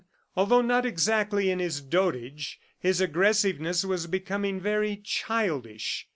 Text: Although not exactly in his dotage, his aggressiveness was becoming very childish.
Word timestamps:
Although 0.35 0.63
not 0.63 0.83
exactly 0.83 1.51
in 1.51 1.59
his 1.59 1.79
dotage, 1.79 2.59
his 2.79 3.01
aggressiveness 3.01 3.85
was 3.85 4.07
becoming 4.07 4.59
very 4.59 4.95
childish. 4.97 6.07